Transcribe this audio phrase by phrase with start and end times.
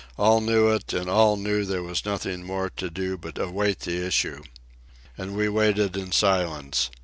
[0.17, 4.03] All knew it, and all knew there was nothing more to do but await the
[4.03, 4.41] issue.
[5.15, 6.89] And we waited in silence.